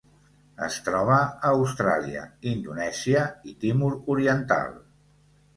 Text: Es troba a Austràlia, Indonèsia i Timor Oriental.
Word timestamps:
Es 0.67 0.77
troba 0.85 1.17
a 1.25 1.51
Austràlia, 1.57 2.23
Indonèsia 2.53 3.29
i 3.53 3.55
Timor 3.67 3.97
Oriental. 4.15 4.77